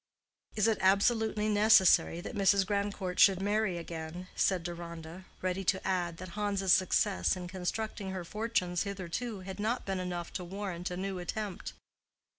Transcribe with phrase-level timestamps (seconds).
[0.55, 2.65] "Is it absolutely necessary that Mrs.
[2.65, 8.25] Grandcourt should marry again?" said Deronda, ready to add that Hans's success in constructing her
[8.25, 11.73] fortunes hitherto had not been enough to warrant a new attempt.